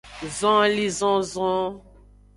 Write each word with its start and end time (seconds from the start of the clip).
Zonlinzonzon. 0.37 1.71